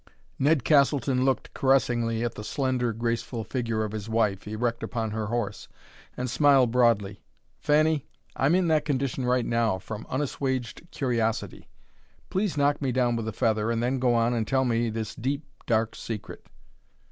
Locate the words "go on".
13.99-14.33